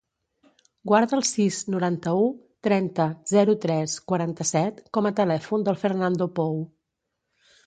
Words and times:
Guarda 0.91 1.17
el 1.17 1.21
sis, 1.31 1.59
noranta-u, 1.73 2.23
trenta, 2.69 3.07
zero, 3.35 3.55
tres, 3.67 3.99
quaranta-set 4.13 4.81
com 4.99 5.11
a 5.11 5.13
telèfon 5.21 5.69
del 5.69 5.79
Fernando 5.85 6.31
Pou. 6.43 6.59